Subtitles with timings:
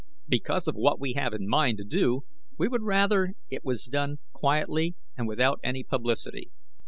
[0.27, 2.23] Because of what we have in mind to do
[2.57, 6.49] we would rather it was done quietly and without any publicity.